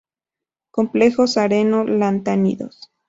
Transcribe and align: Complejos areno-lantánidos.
Complejos 0.71 1.37
areno-lantánidos. 1.37 2.89